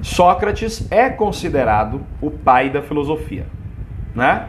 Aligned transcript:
Sócrates 0.00 0.90
é 0.90 1.08
considerado 1.08 2.00
o 2.20 2.30
pai 2.30 2.70
da 2.70 2.82
filosofia, 2.82 3.46
né? 4.14 4.48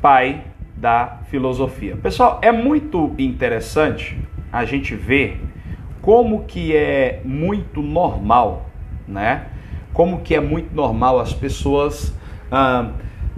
Pai 0.00 0.44
da 0.76 1.18
filosofia. 1.30 1.96
Pessoal, 1.96 2.38
é 2.42 2.50
muito 2.50 3.14
interessante 3.18 4.18
a 4.50 4.64
gente 4.64 4.94
ver 4.94 5.40
como 6.00 6.44
que 6.44 6.74
é 6.74 7.20
muito 7.24 7.82
normal, 7.82 8.70
né? 9.06 9.46
Como 9.92 10.20
que 10.20 10.34
é 10.34 10.40
muito 10.40 10.74
normal 10.74 11.18
as 11.18 11.34
pessoas 11.34 12.16
ah, 12.50 12.92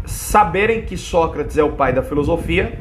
saberem 0.04 0.82
que 0.82 0.96
Sócrates 0.96 1.58
é 1.58 1.64
o 1.64 1.72
pai 1.72 1.92
da 1.92 2.02
filosofia, 2.02 2.78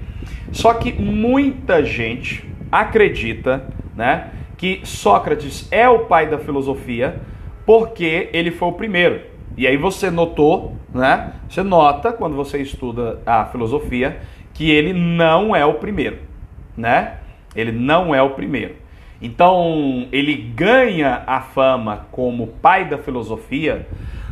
só 0.52 0.74
que 0.74 0.92
muita 0.92 1.84
gente 1.84 2.48
acredita, 2.72 3.66
né, 3.96 4.32
que 4.58 4.82
Sócrates 4.84 5.68
é 5.72 5.88
o 5.90 6.00
pai 6.06 6.30
da 6.30 6.38
filosofia 6.38 7.20
porque 7.66 8.30
ele 8.34 8.52
foi 8.52 8.70
o 8.70 8.74
primeiro. 8.74 9.22
E 9.58 9.68
aí 9.68 9.78
você 9.78 10.10
notou, 10.10 10.76
né? 10.94 11.34
Você 11.50 11.62
nota 11.62 12.14
quando 12.14 12.36
você 12.36 12.62
estuda 12.62 13.20
a 13.26 13.46
filosofia 13.46 14.20
que 14.54 14.70
ele 14.70 14.94
não 14.94 15.56
é 15.56 15.66
o 15.66 15.76
primeiro, 15.76 16.20
né? 16.76 17.18
Ele 17.56 17.72
não 17.72 18.16
é 18.16 18.22
o 18.22 18.32
primeiro. 18.32 18.76
Então, 19.22 20.08
ele 20.12 20.36
ganha 20.36 21.24
a 21.28 21.42
fama 21.42 22.08
como 22.12 22.48
pai 22.48 22.90
da 22.90 22.98
filosofia 22.98 23.86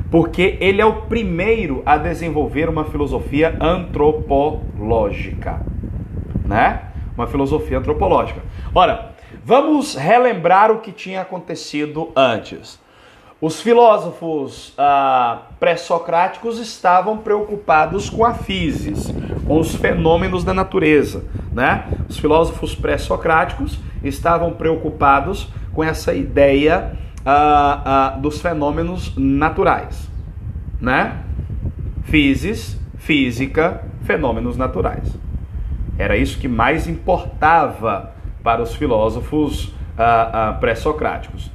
porque 0.09 0.57
ele 0.59 0.81
é 0.81 0.85
o 0.85 1.03
primeiro 1.03 1.83
a 1.85 1.97
desenvolver 1.97 2.67
uma 2.67 2.85
filosofia 2.85 3.55
antropológica, 3.61 5.61
né? 6.45 6.85
Uma 7.15 7.27
filosofia 7.27 7.77
antropológica. 7.77 8.41
Ora, 8.73 9.11
vamos 9.45 9.95
relembrar 9.95 10.71
o 10.71 10.79
que 10.79 10.91
tinha 10.91 11.21
acontecido 11.21 12.11
antes. 12.15 12.79
Os 13.41 13.61
filósofos 13.61 14.73
ah, 14.77 15.43
pré-socráticos 15.61 16.59
estavam 16.59 17.19
preocupados 17.19 18.09
com 18.09 18.25
a 18.25 18.33
physis, 18.33 19.13
com 19.47 19.59
os 19.59 19.73
fenômenos 19.73 20.43
da 20.43 20.53
natureza. 20.53 21.23
Né? 21.53 21.87
Os 22.09 22.19
filósofos 22.19 22.75
pré-socráticos 22.75 23.79
estavam 24.03 24.51
preocupados 24.51 25.47
com 25.73 25.81
essa 25.81 26.13
ideia 26.13 26.97
ah, 27.25 27.81
ah, 27.85 28.17
dos 28.17 28.41
fenômenos 28.41 29.15
naturais. 29.15 30.09
Né? 30.81 31.23
Physis, 32.03 32.77
física, 32.97 33.85
fenômenos 34.03 34.57
naturais. 34.57 35.15
Era 35.97 36.17
isso 36.17 36.37
que 36.39 36.47
mais 36.49 36.89
importava 36.89 38.11
para 38.43 38.61
os 38.61 38.75
filósofos 38.75 39.73
pré-socráticos. 40.61 41.51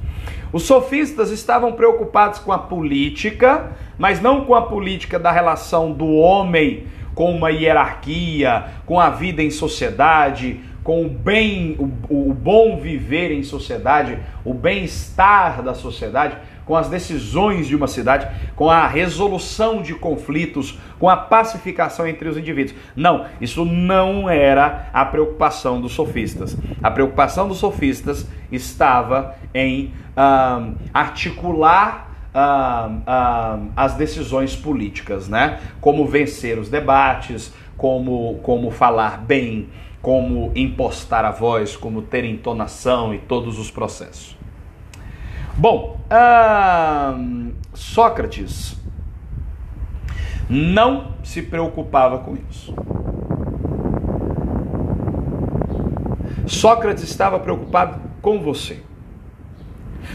Os 0.55 0.63
sofistas 0.63 1.31
estavam 1.31 1.73
preocupados 1.73 2.39
com 2.39 2.49
a 2.49 2.57
política, 2.57 3.73
mas 3.97 4.21
não 4.21 4.45
com 4.45 4.55
a 4.55 4.61
política 4.61 5.19
da 5.19 5.29
relação 5.29 5.91
do 5.91 6.07
homem 6.07 6.87
com 7.13 7.35
uma 7.35 7.51
hierarquia, 7.51 8.67
com 8.85 8.97
a 8.97 9.09
vida 9.09 9.43
em 9.43 9.51
sociedade, 9.51 10.61
com 10.81 11.05
o 11.05 11.09
bem, 11.09 11.75
o, 11.77 12.29
o 12.29 12.33
bom 12.33 12.77
viver 12.77 13.33
em 13.33 13.43
sociedade, 13.43 14.17
o 14.45 14.53
bem-estar 14.53 15.61
da 15.61 15.73
sociedade, 15.73 16.37
com 16.65 16.75
as 16.75 16.89
decisões 16.89 17.67
de 17.67 17.75
uma 17.75 17.87
cidade, 17.87 18.27
com 18.55 18.69
a 18.69 18.87
resolução 18.87 19.81
de 19.81 19.93
conflitos, 19.93 20.77
com 20.99 21.09
a 21.09 21.15
pacificação 21.15 22.07
entre 22.07 22.27
os 22.27 22.37
indivíduos. 22.37 22.75
Não, 22.95 23.25
isso 23.39 23.63
não 23.63 24.29
era 24.29 24.89
a 24.91 25.05
preocupação 25.05 25.79
dos 25.79 25.93
sofistas. 25.93 26.57
A 26.81 26.89
preocupação 26.89 27.47
dos 27.47 27.59
sofistas 27.59 28.27
estava 28.51 29.35
em 29.53 29.93
ah, 30.17 30.69
articular 30.93 32.11
ah, 32.33 33.59
as 33.75 33.93
decisões 33.93 34.55
políticas, 34.55 35.29
né? 35.29 35.59
Como 35.79 36.05
vencer 36.05 36.57
os 36.57 36.69
debates, 36.69 37.53
como, 37.77 38.39
como 38.41 38.71
falar 38.71 39.19
bem, 39.19 39.69
como 40.01 40.51
impostar 40.55 41.25
a 41.25 41.31
voz, 41.31 41.75
como 41.75 42.01
ter 42.01 42.25
entonação 42.25 43.13
e 43.13 43.19
todos 43.19 43.57
os 43.57 43.71
processos. 43.71 44.34
Bom, 45.57 45.97
Sócrates 47.73 48.77
não 50.49 51.13
se 51.23 51.41
preocupava 51.41 52.19
com 52.19 52.37
isso. 52.49 52.75
Sócrates 56.45 57.03
estava 57.03 57.39
preocupado 57.39 57.99
com 58.21 58.39
você. 58.39 58.83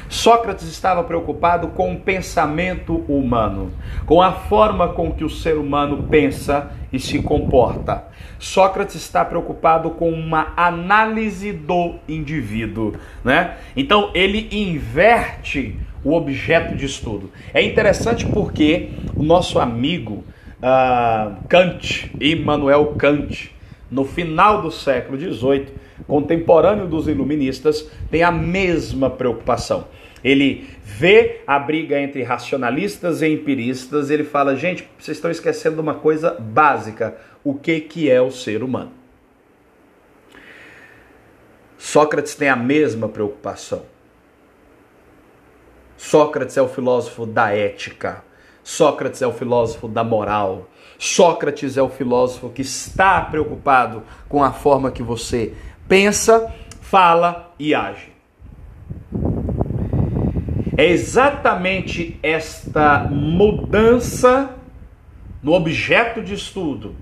Sócrates 0.08 0.68
estava 0.68 1.02
preocupado 1.04 1.68
com 1.68 1.94
o 1.94 2.00
pensamento 2.00 2.96
humano, 3.08 3.72
com 4.06 4.20
a 4.20 4.32
forma 4.32 4.88
com 4.88 5.10
que 5.10 5.24
o 5.24 5.30
ser 5.30 5.56
humano 5.56 6.06
pensa 6.08 6.70
e 6.92 6.98
se 6.98 7.20
comporta. 7.20 8.04
Sócrates 8.38 8.96
está 8.96 9.24
preocupado 9.24 9.90
com 9.90 10.10
uma 10.10 10.52
análise 10.56 11.52
do 11.52 11.96
indivíduo, 12.08 12.94
né? 13.24 13.56
Então 13.76 14.10
ele 14.14 14.48
inverte 14.50 15.76
o 16.02 16.14
objeto 16.14 16.74
de 16.74 16.86
estudo. 16.86 17.30
É 17.52 17.62
interessante 17.62 18.26
porque 18.26 18.90
o 19.14 19.22
nosso 19.22 19.58
amigo 19.58 20.24
uh, 20.60 21.36
Kant, 21.48 22.10
Immanuel 22.20 22.94
Kant, 22.96 23.54
no 23.90 24.04
final 24.04 24.62
do 24.62 24.70
século 24.70 25.18
XVIII, 25.18 25.66
contemporâneo 26.06 26.86
dos 26.86 27.08
iluministas, 27.08 27.90
tem 28.10 28.22
a 28.22 28.30
mesma 28.30 29.10
preocupação. 29.10 29.84
Ele 30.22 30.69
vê 30.82 31.41
a 31.47 31.58
briga 31.58 31.98
entre 32.00 32.22
racionalistas 32.22 33.22
e 33.22 33.28
empiristas, 33.28 34.10
ele 34.10 34.25
fala: 34.25 34.54
gente, 34.54 34.88
vocês 34.98 35.16
estão 35.16 35.31
esquecendo 35.31 35.81
uma 35.81 35.94
coisa 35.94 36.32
básica: 36.38 37.16
o 37.42 37.54
que, 37.54 37.81
que 37.81 38.10
é 38.10 38.20
o 38.20 38.30
ser 38.30 38.62
humano? 38.62 38.92
Sócrates 41.78 42.34
tem 42.34 42.48
a 42.48 42.56
mesma 42.56 43.09
preocupação. 43.09 43.82
Sócrates 45.97 46.56
é 46.56 46.62
o 46.62 46.69
filósofo 46.69 47.25
da 47.26 47.54
ética. 47.54 48.22
Sócrates 48.62 49.22
é 49.22 49.26
o 49.26 49.32
filósofo 49.32 49.88
da 49.88 50.04
moral. 50.04 50.69
Sócrates 50.98 51.76
é 51.76 51.82
o 51.82 51.88
filósofo 51.88 52.50
que 52.50 52.62
está 52.62 53.22
preocupado 53.22 54.03
com 54.28 54.44
a 54.44 54.53
forma 54.53 54.91
que 54.91 55.03
você 55.03 55.54
pensa, 55.88 56.53
fala 56.80 57.54
e 57.59 57.75
age. 57.75 58.09
É 60.80 60.86
exatamente 60.86 62.18
esta 62.22 63.00
mudança 63.00 64.56
no 65.42 65.52
objeto 65.52 66.22
de 66.22 66.32
estudo, 66.32 66.96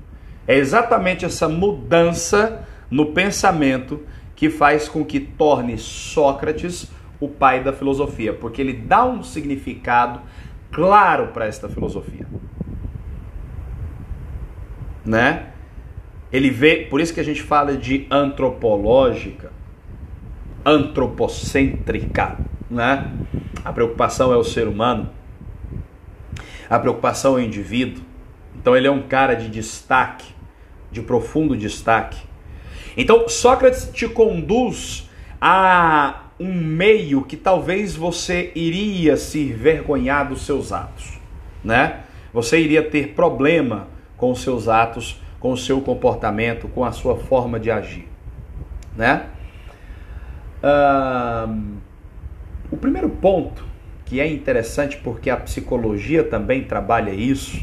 é 0.48 0.56
exatamente 0.56 1.24
essa 1.24 1.48
mudança 1.48 2.66
no 2.90 3.12
pensamento 3.12 4.02
que 4.34 4.50
faz 4.50 4.88
com 4.88 5.04
que 5.04 5.20
torne 5.20 5.78
Sócrates 5.78 6.90
o 7.20 7.28
pai 7.28 7.62
da 7.62 7.72
filosofia, 7.72 8.32
porque 8.32 8.60
ele 8.60 8.72
dá 8.72 9.06
um 9.06 9.22
significado 9.22 10.22
claro 10.72 11.28
para 11.28 11.46
esta 11.46 11.68
filosofia. 11.68 12.26
Né? 15.06 15.50
Ele 16.32 16.50
vê, 16.50 16.88
por 16.90 17.00
isso 17.00 17.14
que 17.14 17.20
a 17.20 17.24
gente 17.24 17.42
fala 17.44 17.76
de 17.76 18.08
antropológica, 18.10 19.52
antropocêntrica, 20.64 22.38
né? 22.68 23.12
A 23.68 23.72
preocupação 23.72 24.32
é 24.32 24.36
o 24.38 24.42
ser 24.42 24.66
humano. 24.66 25.10
A 26.70 26.78
preocupação 26.78 27.36
é 27.36 27.42
o 27.42 27.44
indivíduo. 27.44 28.02
Então 28.56 28.74
ele 28.74 28.86
é 28.86 28.90
um 28.90 29.02
cara 29.02 29.34
de 29.34 29.50
destaque, 29.50 30.34
de 30.90 31.02
profundo 31.02 31.54
destaque. 31.54 32.18
Então 32.96 33.28
Sócrates 33.28 33.90
te 33.92 34.08
conduz 34.08 35.10
a 35.38 36.22
um 36.40 36.50
meio 36.50 37.22
que 37.24 37.36
talvez 37.36 37.94
você 37.94 38.52
iria 38.54 39.18
se 39.18 39.52
vergonhar 39.52 40.26
dos 40.26 40.46
seus 40.46 40.72
atos, 40.72 41.18
né? 41.62 42.04
Você 42.32 42.58
iria 42.58 42.82
ter 42.82 43.08
problema 43.08 43.86
com 44.16 44.30
os 44.30 44.40
seus 44.40 44.66
atos 44.66 45.20
com 45.38 45.52
o 45.52 45.58
seu 45.58 45.82
comportamento, 45.82 46.68
com 46.68 46.86
a 46.86 46.90
sua 46.90 47.16
forma 47.16 47.60
de 47.60 47.70
agir, 47.70 48.08
né? 48.96 49.26
o 52.70 52.76
primeiro 52.76 53.08
ponto 53.08 53.67
que 54.08 54.20
é 54.20 54.26
interessante 54.26 54.96
porque 54.96 55.28
a 55.28 55.36
psicologia 55.36 56.24
também 56.24 56.64
trabalha 56.64 57.10
isso, 57.10 57.62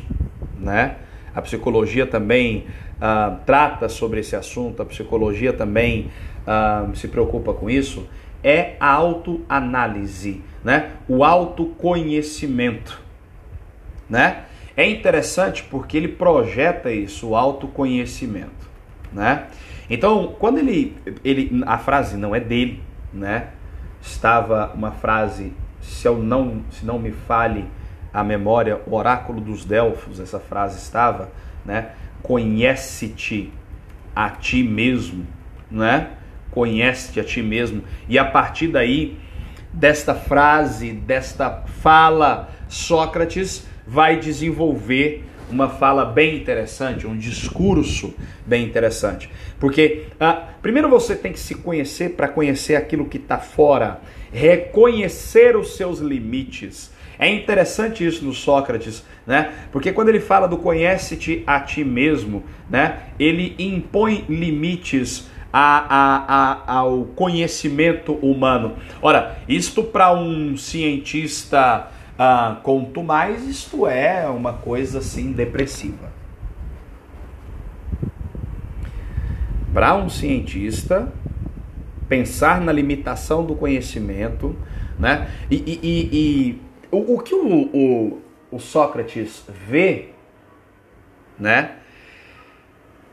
né? 0.59 0.97
A 1.33 1.41
psicologia 1.41 2.05
também 2.05 2.67
uh, 2.97 3.37
trata 3.47 3.89
sobre 3.89 4.19
esse 4.19 4.35
assunto, 4.35 4.79
a 4.81 4.85
psicologia 4.85 5.51
também 5.51 6.11
uh, 6.45 6.95
se 6.95 7.07
preocupa 7.07 7.51
com 7.51 7.67
isso, 7.67 8.07
é 8.43 8.75
a 8.79 8.91
autoanálise, 8.91 10.43
né? 10.63 10.91
O 11.07 11.23
autoconhecimento, 11.23 13.01
né? 14.07 14.43
É 14.77 14.87
interessante 14.87 15.63
porque 15.63 15.97
ele 15.97 16.09
projeta 16.09 16.91
isso, 16.91 17.29
o 17.29 17.35
autoconhecimento, 17.35 18.69
né? 19.11 19.47
Então, 19.89 20.35
quando 20.37 20.59
ele, 20.59 20.95
ele 21.23 21.63
a 21.65 21.79
frase 21.79 22.17
não 22.17 22.35
é 22.35 22.39
dele, 22.39 22.83
né? 23.11 23.47
Estava 23.99 24.71
uma 24.75 24.91
frase 24.91 25.51
se 25.85 26.07
eu 26.07 26.17
não, 26.17 26.63
se 26.71 26.85
não 26.85 26.99
me 26.99 27.11
fale 27.11 27.65
a 28.13 28.23
memória, 28.23 28.81
oráculo 28.87 29.39
dos 29.41 29.65
Delfos, 29.65 30.19
essa 30.19 30.39
frase 30.39 30.77
estava, 30.77 31.29
né? 31.65 31.91
Conhece-te 32.21 33.51
a 34.15 34.29
ti 34.29 34.63
mesmo, 34.63 35.27
né? 35.69 36.11
Conhece-te 36.51 37.19
a 37.19 37.23
ti 37.23 37.41
mesmo. 37.41 37.83
E 38.07 38.17
a 38.17 38.25
partir 38.25 38.69
daí, 38.69 39.17
desta 39.71 40.15
frase, 40.15 40.91
desta 40.91 41.63
fala, 41.81 42.49
Sócrates 42.67 43.67
vai 43.85 44.17
desenvolver 44.17 45.23
uma 45.55 45.69
fala 45.69 46.03
bem 46.03 46.35
interessante, 46.35 47.07
um 47.07 47.17
discurso 47.17 48.13
bem 48.45 48.65
interessante. 48.65 49.29
Porque 49.57 50.03
ah, 50.19 50.49
primeiro 50.61 50.89
você 50.89 51.15
tem 51.15 51.31
que 51.31 51.39
se 51.39 51.55
conhecer 51.55 52.11
para 52.11 52.27
conhecer 52.27 52.75
aquilo 52.75 53.05
que 53.05 53.17
está 53.17 53.37
fora, 53.37 54.01
reconhecer 54.33 55.55
os 55.55 55.77
seus 55.77 55.99
limites. 55.99 56.93
É 57.17 57.29
interessante 57.29 58.05
isso 58.05 58.25
no 58.25 58.33
Sócrates, 58.33 59.01
né? 59.25 59.53
Porque 59.71 59.93
quando 59.93 60.09
ele 60.09 60.19
fala 60.19 60.45
do 60.45 60.57
conhece-te 60.57 61.41
a 61.47 61.61
ti 61.61 61.85
mesmo, 61.85 62.43
né? 62.69 63.03
Ele 63.17 63.55
impõe 63.57 64.25
limites 64.27 65.29
a, 65.53 65.85
a, 65.87 66.73
a, 66.73 66.79
ao 66.79 67.05
conhecimento 67.15 68.15
humano. 68.15 68.75
Ora, 69.01 69.37
isto 69.47 69.81
para 69.81 70.13
um 70.13 70.57
cientista 70.57 71.89
ah, 72.17 72.59
quanto 72.63 73.03
mais, 73.03 73.45
isto 73.47 73.85
é 73.85 74.27
uma 74.27 74.53
coisa 74.53 74.99
assim 74.99 75.31
depressiva. 75.31 76.13
Para 79.73 79.95
um 79.95 80.07
cientista, 80.07 81.11
pensar 82.07 82.61
na 82.61 82.71
limitação 82.71 83.45
do 83.45 83.55
conhecimento, 83.55 84.55
né? 84.97 85.29
E, 85.51 85.55
e, 85.55 85.79
e, 85.83 86.09
e 86.13 86.61
o, 86.89 87.15
o, 87.15 87.19
que 87.19 87.35
o, 87.35 87.69
o, 87.73 88.21
o 88.51 88.59
Sócrates 88.59 89.43
vê, 89.67 90.09
né? 91.37 91.75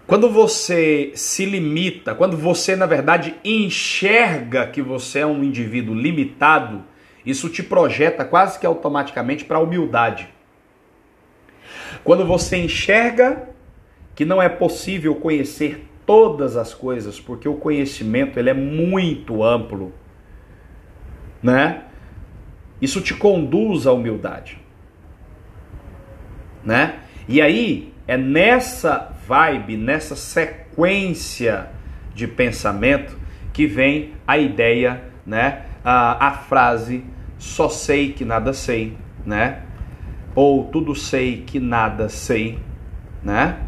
Quando 0.07 0.31
você 0.31 1.13
se 1.15 1.45
limita, 1.45 2.15
quando 2.15 2.37
você 2.37 2.77
na 2.77 2.87
verdade 2.87 3.35
enxerga 3.45 4.67
que 4.67 4.83
você 4.83 5.21
é 5.21 5.27
um 5.27 5.43
indivíduo 5.43 5.95
limitado, 5.95 6.85
isso 7.25 7.49
te 7.49 7.63
projeta 7.63 8.25
quase 8.25 8.59
que 8.59 8.67
automaticamente 8.67 9.45
para 9.45 9.59
a 9.59 9.61
humildade. 9.61 10.29
Quando 12.03 12.27
você 12.27 12.57
enxerga 12.57 13.49
que 14.15 14.25
não 14.25 14.43
é 14.43 14.49
possível 14.49 15.15
conhecer 15.15 15.89
todas 16.05 16.57
as 16.57 16.75
coisas, 16.75 17.21
porque 17.21 17.49
o 17.49 17.55
conhecimento 17.55 18.39
ele 18.39 18.51
é 18.51 18.55
muito 18.55 19.43
amplo, 19.43 19.93
né? 21.43 21.85
Isso 22.81 23.01
te 23.01 23.15
conduz 23.15 23.87
à 23.87 23.93
humildade, 23.93 24.59
né? 26.65 27.01
E 27.29 27.41
aí 27.41 27.95
é 28.09 28.17
nessa 28.17 29.17
vibe, 29.27 29.77
nessa 29.77 30.17
sequência 30.17 31.71
de 32.13 32.27
pensamento 32.27 33.17
que 33.53 33.67
vem 33.67 34.15
a 34.27 34.37
ideia, 34.37 35.05
né? 35.25 35.63
a, 35.85 36.29
a 36.29 36.31
frase 36.33 37.05
só 37.43 37.69
sei 37.69 38.13
que 38.13 38.25
nada 38.25 38.53
sei, 38.53 38.97
né? 39.27 39.63
Ou 40.33 40.67
tudo 40.67 40.95
sei 40.95 41.43
que 41.43 41.59
nada 41.59 42.09
sei, 42.09 42.61
né? 43.21 43.59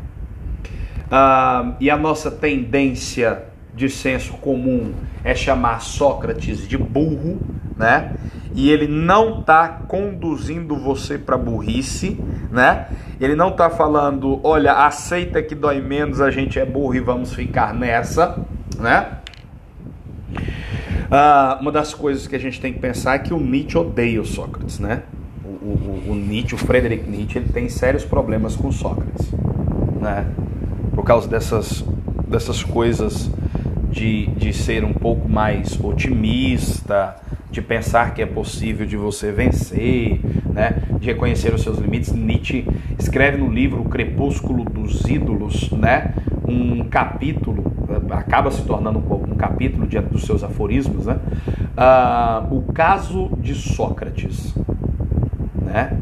Ah, 1.11 1.75
e 1.81 1.91
a 1.91 1.97
nossa 1.97 2.31
tendência 2.31 3.47
de 3.75 3.89
senso 3.89 4.35
comum 4.35 4.95
é 5.25 5.35
chamar 5.35 5.81
Sócrates 5.81 6.69
de 6.69 6.79
burro, 6.79 7.41
né? 7.77 8.15
E 8.55 8.71
ele 8.71 8.87
não 8.87 9.41
está 9.41 9.69
conduzindo 9.69 10.77
você 10.77 11.19
para 11.19 11.37
burrice, 11.37 12.17
né? 12.53 12.87
Ele 13.21 13.35
não 13.35 13.49
está 13.49 13.69
falando, 13.69 14.39
olha, 14.45 14.87
aceita 14.87 15.43
que 15.43 15.57
dói 15.57 15.81
menos, 15.81 16.21
a 16.21 16.31
gente 16.31 16.61
é 16.61 16.65
burro 16.65 16.95
e 16.95 17.01
vamos 17.01 17.35
ficar 17.35 17.75
nessa, 17.75 18.39
né? 18.79 19.19
Ah, 21.11 21.59
uma 21.61 21.71
das 21.71 21.95
coisas 21.95 22.27
que 22.27 22.35
a 22.35 22.39
gente 22.39 22.61
tem 22.61 22.73
que 22.73 22.79
pensar 22.79 23.15
é 23.15 23.19
que 23.19 23.33
o 23.33 23.41
Nietzsche 23.41 23.77
odeia 23.77 24.21
o 24.21 24.25
Sócrates, 24.25 24.79
né? 24.79 25.03
O, 25.45 25.49
o, 25.49 26.03
o 26.11 26.15
Nietzsche, 26.15 26.55
o 26.55 26.59
Friedrich 26.59 27.09
Nietzsche, 27.09 27.39
ele 27.39 27.49
tem 27.49 27.69
sérios 27.69 28.05
problemas 28.05 28.57
com 28.57 28.71
Sócrates, 28.73 29.31
né? 30.01 30.27
Por 30.95 31.05
causa 31.05 31.29
dessas, 31.29 31.85
dessas 32.27 32.63
coisas 32.63 33.31
de, 33.91 34.27
de 34.27 34.53
ser 34.53 34.85
um 34.85 34.93
pouco 34.93 35.29
mais 35.29 35.79
otimista, 35.83 37.17
de 37.55 37.63
pensar 37.63 38.13
que 38.13 38.21
é 38.21 38.27
possível 38.27 38.85
de 38.85 38.97
você 38.97 39.31
vencer, 39.31 40.21
né? 40.53 40.83
de 40.99 41.07
reconhecer 41.07 41.55
os 41.55 41.63
seus 41.63 41.79
limites. 41.79 42.13
Nietzsche 42.13 42.67
escreve 42.99 43.39
no 43.39 43.49
livro 43.49 43.83
O 43.83 43.89
Crepúsculo 43.89 44.65
dos 44.65 45.09
Ídolos, 45.09 45.71
né? 45.71 46.15
um 46.47 46.85
capítulo, 46.85 47.73
acaba 48.11 48.51
se 48.51 48.63
tornando 48.63 48.99
um 48.99 49.37
capítulo 49.37 49.87
diante 49.87 50.09
dos 50.09 50.25
seus 50.25 50.43
aforismos, 50.43 51.07
né? 51.07 51.19
Ah, 51.77 52.47
o 52.51 52.63
caso 52.73 53.31
de 53.39 53.55
Sócrates, 53.55 54.55
né? 55.63 55.99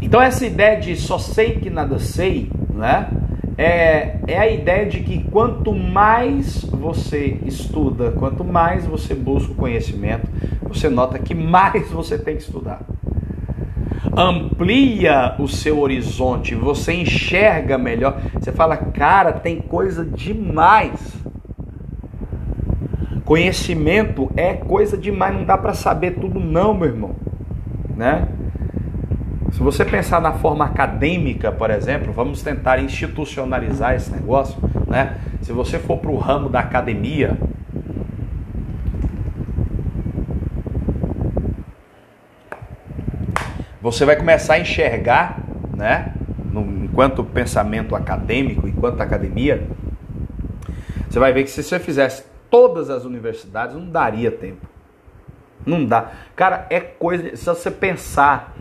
Então 0.00 0.20
essa 0.20 0.46
ideia 0.46 0.80
de 0.80 0.96
só 0.96 1.18
sei 1.18 1.56
que 1.56 1.70
nada 1.70 1.98
sei, 1.98 2.50
né? 2.74 3.08
É, 3.56 4.16
é 4.26 4.38
a 4.38 4.50
ideia 4.50 4.86
de 4.86 5.00
que 5.00 5.24
quanto 5.24 5.74
mais 5.74 6.64
você 6.64 7.38
estuda, 7.44 8.10
quanto 8.12 8.42
mais 8.42 8.86
você 8.86 9.14
busca 9.14 9.52
o 9.52 9.54
conhecimento, 9.54 10.26
você 10.62 10.88
nota 10.88 11.18
que 11.18 11.34
mais 11.34 11.90
você 11.90 12.18
tem 12.18 12.36
que 12.36 12.42
estudar 12.42 12.80
amplia 14.16 15.34
o 15.38 15.46
seu 15.46 15.80
horizonte, 15.80 16.54
você 16.54 16.92
enxerga 16.92 17.78
melhor. 17.78 18.20
Você 18.34 18.52
fala, 18.52 18.76
cara, 18.76 19.32
tem 19.32 19.60
coisa 19.60 20.04
demais. 20.04 21.16
Conhecimento 23.24 24.30
é 24.36 24.54
coisa 24.54 24.96
demais, 24.96 25.36
não 25.36 25.44
dá 25.44 25.56
para 25.56 25.72
saber 25.72 26.12
tudo 26.12 26.40
não, 26.40 26.74
meu 26.74 26.88
irmão, 26.88 27.14
né? 27.96 28.26
Se 29.52 29.60
você 29.60 29.84
pensar 29.84 30.20
na 30.20 30.32
forma 30.32 30.64
acadêmica, 30.64 31.52
por 31.52 31.70
exemplo, 31.70 32.12
vamos 32.12 32.42
tentar 32.42 32.80
institucionalizar 32.80 33.94
esse 33.94 34.10
negócio, 34.10 34.58
né? 34.88 35.18
Se 35.42 35.52
você 35.52 35.78
for 35.78 35.98
para 35.98 36.10
o 36.10 36.16
ramo 36.16 36.48
da 36.48 36.60
academia, 36.60 37.38
você 43.80 44.04
vai 44.04 44.16
começar 44.16 44.54
a 44.54 44.60
enxergar, 44.60 45.40
né, 45.74 46.14
no, 46.52 46.84
enquanto 46.84 47.24
pensamento 47.24 47.94
acadêmico, 47.94 48.68
enquanto 48.68 49.00
academia, 49.00 49.66
você 51.08 51.18
vai 51.18 51.32
ver 51.32 51.44
que 51.44 51.50
se 51.50 51.62
você 51.62 51.78
fizesse 51.78 52.24
todas 52.50 52.90
as 52.90 53.04
universidades, 53.04 53.74
não 53.74 53.88
daria 53.88 54.30
tempo. 54.30 54.66
Não 55.64 55.84
dá. 55.84 56.10
Cara, 56.34 56.66
é 56.70 56.80
coisa. 56.80 57.36
Se 57.36 57.44
você 57.44 57.70
pensar 57.70 58.54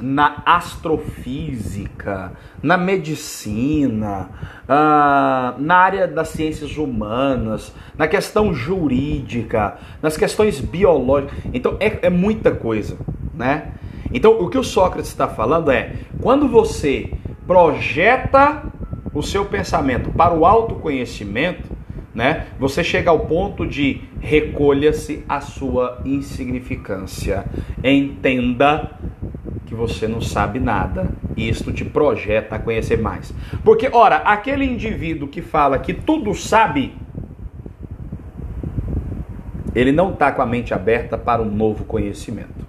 na 0.00 0.42
astrofísica, 0.44 2.32
na 2.62 2.76
medicina, 2.76 4.30
uh, 4.64 5.60
na 5.60 5.76
área 5.76 6.08
das 6.08 6.28
ciências 6.28 6.76
humanas, 6.76 7.72
na 7.96 8.08
questão 8.08 8.52
jurídica, 8.52 9.76
nas 10.00 10.16
questões 10.16 10.60
biológicas. 10.60 11.38
Então 11.52 11.76
é, 11.78 12.06
é 12.06 12.10
muita 12.10 12.50
coisa, 12.52 12.96
né? 13.34 13.72
Então, 14.12 14.40
o 14.40 14.48
que 14.48 14.58
o 14.58 14.64
Sócrates 14.64 15.10
está 15.10 15.28
falando 15.28 15.70
é: 15.70 15.94
quando 16.20 16.48
você 16.48 17.10
projeta 17.46 18.64
o 19.12 19.22
seu 19.22 19.44
pensamento 19.44 20.10
para 20.10 20.34
o 20.34 20.44
autoconhecimento, 20.44 21.70
né, 22.14 22.46
você 22.58 22.84
chega 22.84 23.10
ao 23.10 23.20
ponto 23.20 23.66
de 23.66 24.02
recolha-se 24.20 25.24
a 25.28 25.40
sua 25.40 26.00
insignificância. 26.04 27.44
Entenda 27.82 28.90
que 29.66 29.74
você 29.74 30.06
não 30.06 30.20
sabe 30.20 30.60
nada 30.60 31.10
e 31.36 31.48
isto 31.48 31.72
te 31.72 31.84
projeta 31.84 32.56
a 32.56 32.58
conhecer 32.58 32.98
mais. 32.98 33.34
Porque, 33.64 33.88
ora, 33.90 34.16
aquele 34.16 34.66
indivíduo 34.66 35.28
que 35.28 35.40
fala 35.40 35.78
que 35.78 35.94
tudo 35.94 36.34
sabe, 36.34 36.94
ele 39.74 39.92
não 39.92 40.12
está 40.12 40.30
com 40.30 40.42
a 40.42 40.46
mente 40.46 40.74
aberta 40.74 41.16
para 41.16 41.40
um 41.40 41.50
novo 41.50 41.84
conhecimento. 41.84 42.61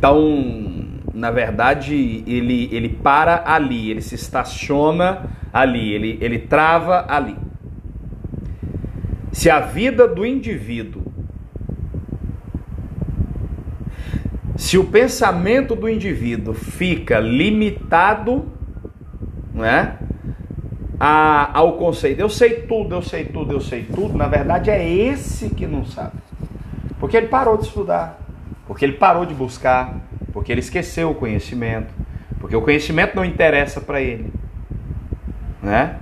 Então, 0.00 0.42
na 1.12 1.30
verdade, 1.30 2.24
ele, 2.26 2.70
ele 2.72 2.88
para 2.88 3.42
ali, 3.44 3.90
ele 3.90 4.00
se 4.00 4.14
estaciona 4.14 5.26
ali, 5.52 5.92
ele, 5.92 6.16
ele 6.22 6.38
trava 6.38 7.04
ali. 7.06 7.36
Se 9.30 9.50
a 9.50 9.60
vida 9.60 10.08
do 10.08 10.24
indivíduo, 10.24 11.02
se 14.56 14.78
o 14.78 14.84
pensamento 14.84 15.76
do 15.76 15.86
indivíduo 15.86 16.54
fica 16.54 17.20
limitado, 17.20 18.46
não 19.52 19.66
é? 19.66 19.98
a, 20.98 21.58
ao 21.58 21.74
conceito, 21.74 22.20
eu 22.20 22.30
sei 22.30 22.62
tudo, 22.62 22.94
eu 22.94 23.02
sei 23.02 23.26
tudo, 23.26 23.52
eu 23.52 23.60
sei 23.60 23.82
tudo, 23.82 24.16
na 24.16 24.28
verdade 24.28 24.70
é 24.70 24.82
esse 24.82 25.50
que 25.50 25.66
não 25.66 25.84
sabe. 25.84 26.16
Porque 26.98 27.18
ele 27.18 27.28
parou 27.28 27.58
de 27.58 27.64
estudar, 27.64 28.18
porque 28.70 28.84
ele 28.84 28.92
parou 28.92 29.26
de 29.26 29.34
buscar, 29.34 29.96
porque 30.32 30.52
ele 30.52 30.60
esqueceu 30.60 31.10
o 31.10 31.14
conhecimento, 31.16 31.92
porque 32.38 32.54
o 32.54 32.62
conhecimento 32.62 33.16
não 33.16 33.24
interessa 33.24 33.80
para 33.80 34.00
ele. 34.00 34.32
Né? 35.60 35.96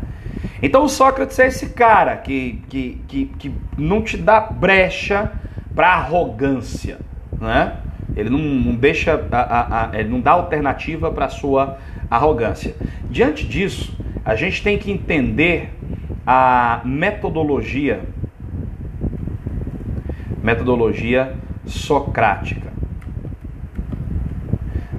Então 0.62 0.84
o 0.84 0.88
Sócrates 0.88 1.38
é 1.38 1.46
esse 1.46 1.70
cara 1.70 2.14
que, 2.18 2.62
que, 2.68 3.02
que, 3.08 3.24
que 3.38 3.54
não 3.78 4.02
te 4.02 4.18
dá 4.18 4.38
brecha 4.40 5.32
para 5.74 5.94
arrogância. 5.94 6.98
Né? 7.40 7.74
Ele 8.14 8.28
não, 8.28 8.38
não 8.38 8.74
deixa, 8.74 9.14
a, 9.32 9.38
a, 9.38 9.86
a, 9.86 9.98
ele 9.98 10.10
não 10.10 10.20
dá 10.20 10.32
alternativa 10.32 11.10
para 11.10 11.24
a 11.24 11.30
sua 11.30 11.78
arrogância. 12.10 12.76
Diante 13.10 13.46
disso, 13.46 13.98
a 14.22 14.34
gente 14.34 14.62
tem 14.62 14.76
que 14.76 14.92
entender 14.92 15.70
a 16.26 16.82
metodologia, 16.84 18.02
metodologia 20.42 21.34
socrática, 21.68 22.72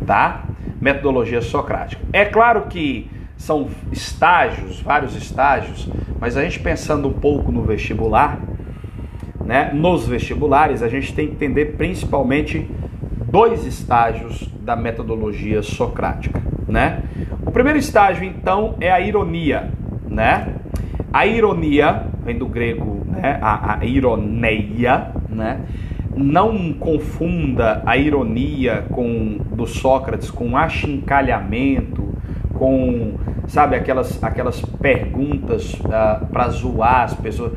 tá? 0.06 0.46
Metodologia 0.80 1.42
socrática. 1.42 2.02
É 2.14 2.26
claro 2.26 2.64
que 2.64 3.10
são 3.38 3.70
estágios, 3.92 4.82
vários 4.82 5.16
estágios, 5.16 5.90
mas 6.20 6.38
a 6.38 6.44
gente 6.44 6.60
pensando 6.60 7.08
um 7.08 7.14
pouco 7.14 7.52
no 7.52 7.64
vestibular, 7.64 8.40
né? 9.44 9.72
Nos 9.74 10.08
vestibulares, 10.08 10.84
a 10.84 10.90
gente 10.90 11.14
tem 11.14 11.28
que 11.28 11.34
entender 11.34 11.78
principalmente 11.78 12.70
dois 13.32 13.66
estágios 13.66 14.48
da 14.62 14.76
metodologia 14.76 15.62
socrática, 15.64 16.42
né? 16.68 17.04
O 17.46 17.52
primeiro 17.52 17.80
estágio, 17.80 18.24
então, 18.24 18.76
é 18.80 18.92
a 18.92 19.00
ironia, 19.00 19.72
né? 20.08 20.56
A 21.12 21.26
ironia 21.26 22.06
vem 22.24 22.38
do 22.38 22.46
grego, 22.46 23.04
né? 23.08 23.40
A, 23.42 23.80
a 23.80 23.86
ironeia, 23.86 25.12
né? 25.30 25.62
Não 26.16 26.74
confunda 26.74 27.82
a 27.86 27.96
ironia 27.98 28.86
com 28.92 29.38
do 29.52 29.66
Sócrates 29.66 30.30
com 30.30 30.58
achincalhamento, 30.58 32.14
com 32.54 33.14
sabe 33.48 33.76
aquelas 33.76 34.22
aquelas 34.24 34.62
perguntas 34.62 35.74
uh, 35.76 35.92
ah, 35.92 36.22
para 36.32 36.50
zoar 36.50 37.04
as 37.04 37.14
pessoas. 37.14 37.54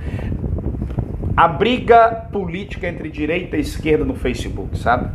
A 1.36 1.48
briga 1.48 2.26
política 2.30 2.86
entre 2.86 3.08
direita 3.08 3.56
e 3.56 3.60
esquerda 3.60 4.04
no 4.04 4.14
Facebook, 4.14 4.78
sabe? 4.78 5.10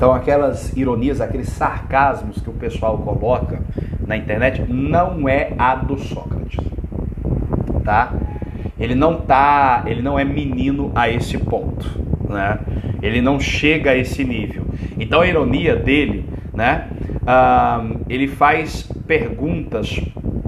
Então, 0.00 0.14
aquelas 0.14 0.74
ironias, 0.74 1.20
aqueles 1.20 1.50
sarcasmos 1.50 2.40
que 2.40 2.48
o 2.48 2.54
pessoal 2.54 2.96
coloca 2.98 3.60
na 4.06 4.16
internet 4.16 4.64
não 4.66 5.28
é 5.28 5.52
a 5.58 5.74
do 5.74 5.98
Sócrates, 5.98 6.58
tá? 7.84 8.14
Ele 8.80 8.94
não 8.94 9.20
tá, 9.20 9.84
ele 9.86 10.02
não 10.02 10.18
é 10.18 10.24
menino 10.24 10.90
a 10.94 11.08
esse 11.08 11.38
ponto, 11.38 11.86
né? 12.28 12.58
Ele 13.02 13.20
não 13.20 13.38
chega 13.38 13.90
a 13.90 13.96
esse 13.96 14.24
nível. 14.24 14.64
Então, 14.98 15.20
a 15.20 15.26
ironia 15.26 15.76
dele, 15.76 16.24
né? 16.54 16.88
Ele 18.08 18.26
faz 18.26 18.90
perguntas 19.06 20.00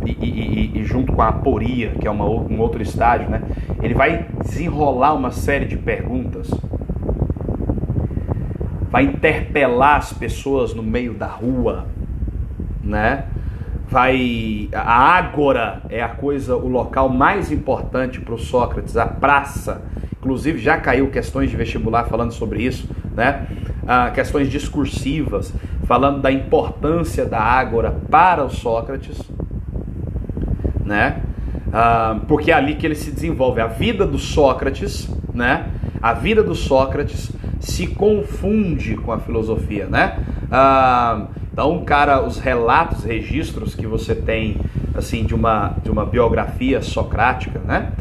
e, 0.04 0.10
e, 0.10 0.78
e, 0.78 0.84
junto 0.84 1.12
com 1.12 1.22
a 1.22 1.28
aporia, 1.28 1.90
que 2.00 2.08
é 2.08 2.10
uma, 2.10 2.24
um 2.24 2.58
outro 2.58 2.82
estágio, 2.82 3.28
né? 3.28 3.42
Ele 3.82 3.94
vai 3.94 4.26
desenrolar 4.42 5.14
uma 5.14 5.30
série 5.30 5.66
de 5.66 5.76
perguntas 5.76 6.50
vai 8.92 9.04
interpelar 9.04 9.96
as 9.96 10.12
pessoas 10.12 10.74
no 10.74 10.82
meio 10.82 11.14
da 11.14 11.26
rua, 11.26 11.86
né? 12.84 13.24
Vai 13.88 14.68
a 14.72 15.16
ágora 15.16 15.82
é 15.90 16.02
a 16.02 16.08
coisa, 16.08 16.56
o 16.56 16.68
local 16.68 17.08
mais 17.08 17.52
importante 17.52 18.20
para 18.20 18.34
o 18.34 18.38
Sócrates, 18.38 18.96
a 18.96 19.06
praça. 19.06 19.82
Inclusive 20.18 20.58
já 20.58 20.78
caiu 20.78 21.10
questões 21.10 21.50
de 21.50 21.56
vestibular 21.56 22.04
falando 22.04 22.32
sobre 22.32 22.62
isso, 22.62 22.88
né? 23.14 23.46
Ah, 23.86 24.10
questões 24.14 24.48
discursivas 24.48 25.52
falando 25.84 26.22
da 26.22 26.30
importância 26.30 27.26
da 27.26 27.40
ágora 27.40 27.90
para 28.10 28.44
o 28.44 28.48
Sócrates, 28.48 29.20
né? 30.84 31.22
Ah, 31.72 32.20
porque 32.28 32.50
é 32.50 32.54
ali 32.54 32.76
que 32.76 32.86
ele 32.86 32.94
se 32.94 33.10
desenvolve. 33.10 33.60
A 33.60 33.66
vida 33.66 34.06
do 34.06 34.18
Sócrates, 34.18 35.10
né? 35.34 35.66
A 36.00 36.12
vida 36.12 36.42
do 36.42 36.54
Sócrates 36.54 37.32
se 37.60 37.86
confunde 37.86 38.96
com 38.96 39.12
a 39.12 39.18
filosofia, 39.18 39.86
né? 39.86 40.18
Ah, 40.50 41.26
então, 41.52 41.84
cara, 41.84 42.24
os 42.24 42.38
relatos, 42.38 43.04
registros 43.04 43.74
que 43.74 43.86
você 43.86 44.14
tem, 44.14 44.56
assim, 44.94 45.22
de 45.22 45.34
uma, 45.34 45.76
de 45.82 45.90
uma 45.90 46.06
biografia 46.06 46.80
socrática, 46.80 47.58
né? 47.58 47.92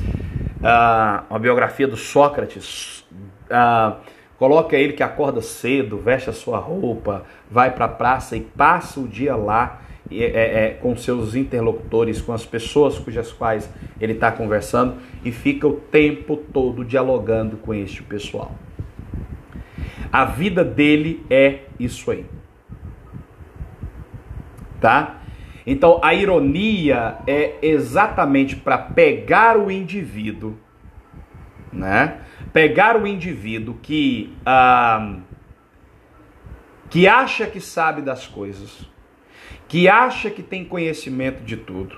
Ah, 0.63 1.25
uma 1.29 1.37
biografia 1.37 1.85
do 1.85 1.97
Sócrates, 1.97 3.05
ah, 3.49 3.97
coloca 4.37 4.77
ele 4.77 4.93
que 4.93 5.03
acorda 5.03 5.41
cedo, 5.41 5.97
veste 5.97 6.29
a 6.29 6.33
sua 6.33 6.59
roupa, 6.59 7.25
vai 7.49 7.71
para 7.71 7.85
a 7.85 7.89
praça 7.89 8.37
e 8.37 8.41
passa 8.41 9.01
o 9.01 9.07
dia 9.07 9.35
lá 9.35 9.81
é, 10.09 10.23
é, 10.23 10.69
com 10.81 10.95
seus 10.95 11.35
interlocutores, 11.35 12.21
com 12.21 12.31
as 12.31 12.45
pessoas 12.45 12.97
cujas 12.97 13.33
quais 13.33 13.69
ele 13.99 14.13
está 14.13 14.31
conversando 14.31 14.95
e 15.25 15.31
fica 15.31 15.67
o 15.67 15.73
tempo 15.73 16.37
todo 16.37 16.85
dialogando 16.85 17.57
com 17.57 17.73
este 17.73 18.01
pessoal. 18.01 18.53
A 20.09 20.23
vida 20.23 20.63
dele 20.63 21.25
é 21.29 21.59
isso 21.77 22.11
aí. 22.11 22.25
Tá? 24.81 25.21
Então 25.65 26.01
a 26.03 26.13
ironia 26.13 27.19
é 27.27 27.59
exatamente 27.61 28.55
para 28.55 28.77
pegar 28.77 29.57
o 29.57 29.69
indivíduo, 29.69 30.57
né? 31.71 32.17
Pegar 32.51 32.97
o 32.97 33.05
indivíduo 33.05 33.77
que 33.81 34.35
ah, 34.45 35.17
que 36.89 37.07
acha 37.07 37.45
que 37.45 37.61
sabe 37.61 38.01
das 38.01 38.27
coisas, 38.27 38.89
que 39.67 39.87
acha 39.87 40.29
que 40.29 40.43
tem 40.43 40.65
conhecimento 40.65 41.43
de 41.43 41.55
tudo, 41.55 41.97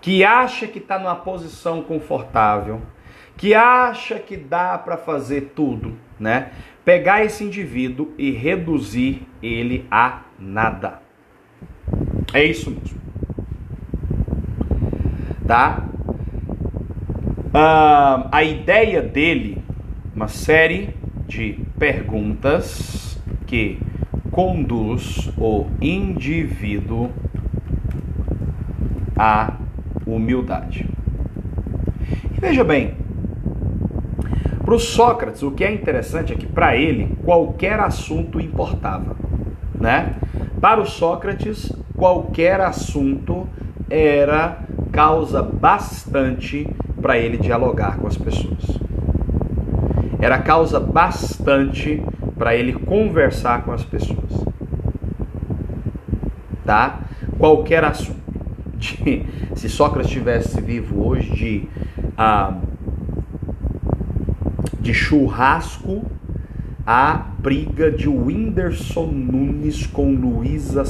que 0.00 0.24
acha 0.24 0.66
que 0.66 0.78
está 0.78 0.98
numa 0.98 1.14
posição 1.14 1.82
confortável, 1.82 2.80
que 3.36 3.54
acha 3.54 4.18
que 4.18 4.36
dá 4.36 4.78
para 4.78 4.96
fazer 4.96 5.52
tudo, 5.54 5.96
né? 6.18 6.52
pegar 6.84 7.24
esse 7.24 7.44
indivíduo 7.44 8.12
e 8.18 8.30
reduzir 8.30 9.26
ele 9.42 9.86
a 9.90 10.22
nada. 10.38 11.03
É 12.34 12.42
isso 12.42 12.68
mesmo. 12.68 12.98
Tá? 15.46 15.84
A 18.32 18.42
ideia 18.42 19.00
dele, 19.00 19.62
uma 20.16 20.26
série 20.26 20.96
de 21.28 21.60
perguntas 21.78 23.16
que 23.46 23.78
conduz 24.32 25.30
o 25.38 25.66
indivíduo 25.80 27.08
à 29.16 29.52
humildade. 30.04 30.88
E 32.36 32.40
veja 32.40 32.64
bem, 32.64 32.94
para 34.64 34.74
o 34.74 34.78
Sócrates, 34.80 35.40
o 35.44 35.52
que 35.52 35.62
é 35.62 35.72
interessante 35.72 36.32
é 36.32 36.36
que 36.36 36.46
para 36.46 36.76
ele 36.76 37.16
qualquer 37.24 37.78
assunto 37.78 38.40
importava, 38.40 39.14
né? 39.78 40.16
Para 40.60 40.80
o 40.80 40.86
Sócrates, 40.86 41.70
qualquer 42.04 42.60
assunto 42.60 43.48
era 43.88 44.58
causa 44.92 45.42
bastante 45.42 46.68
para 47.00 47.16
ele 47.16 47.38
dialogar 47.38 47.96
com 47.96 48.06
as 48.06 48.14
pessoas. 48.14 48.78
Era 50.20 50.38
causa 50.38 50.78
bastante 50.78 52.02
para 52.36 52.54
ele 52.54 52.74
conversar 52.74 53.62
com 53.62 53.72
as 53.72 53.82
pessoas. 53.84 54.44
Tá? 56.62 57.00
Qualquer 57.38 57.82
assunto. 57.84 58.20
De, 58.76 59.24
se 59.56 59.70
Sócrates 59.70 60.10
estivesse 60.10 60.60
vivo 60.60 61.08
hoje, 61.08 61.30
de 61.30 61.68
ah, 62.18 62.58
de 64.78 64.92
churrasco 64.92 66.04
a 66.86 67.14
briga 67.38 67.90
de 67.90 68.10
Whindersson 68.10 69.06
Nunes 69.06 69.86
com 69.86 70.14
Luísa 70.14 70.84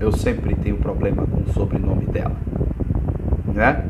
Eu 0.00 0.12
sempre 0.12 0.54
tenho 0.54 0.76
problema 0.76 1.26
com 1.26 1.40
o 1.42 1.52
sobrenome 1.52 2.06
dela, 2.06 2.36
né? 3.52 3.84